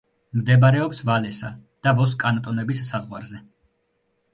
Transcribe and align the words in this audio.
მდებარეობს 0.37 1.01
ვალესა 1.11 1.53
და 1.87 1.95
ვოს 2.03 2.19
კანტონების 2.27 2.85
საზღვარზე. 2.91 3.49